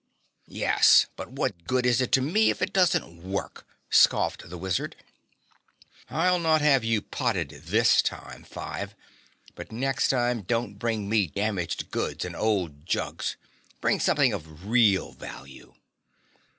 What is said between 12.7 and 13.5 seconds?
jugs,